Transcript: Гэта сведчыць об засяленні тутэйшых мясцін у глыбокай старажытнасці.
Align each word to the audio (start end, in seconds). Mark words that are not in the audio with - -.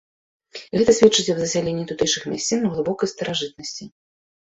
Гэта 0.77 0.93
сведчыць 0.99 1.31
об 1.33 1.41
засяленні 1.41 1.83
тутэйшых 1.91 2.23
мясцін 2.31 2.65
у 2.71 2.71
глыбокай 2.77 3.11
старажытнасці. 3.13 3.83